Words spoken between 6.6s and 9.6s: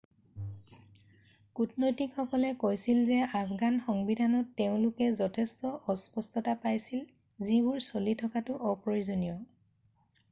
পাইছিল যিবোৰ চলি থকাটো অপ্ৰয়োজনীয়